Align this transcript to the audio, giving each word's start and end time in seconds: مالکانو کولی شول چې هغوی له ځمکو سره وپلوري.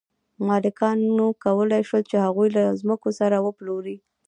مالکانو 0.47 1.27
کولی 1.43 1.81
شول 1.87 2.03
چې 2.09 2.15
هغوی 2.25 2.49
له 2.57 2.63
ځمکو 2.81 3.09
سره 3.19 3.37
وپلوري. 3.45 3.97